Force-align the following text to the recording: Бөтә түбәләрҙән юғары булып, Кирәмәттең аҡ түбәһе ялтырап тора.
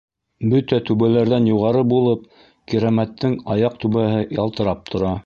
Бөтә 0.53 0.79
түбәләрҙән 0.89 1.45
юғары 1.49 1.83
булып, 1.93 2.25
Кирәмәттең 2.73 3.37
аҡ 3.57 3.79
түбәһе 3.85 4.29
ялтырап 4.41 4.87
тора. 4.95 5.17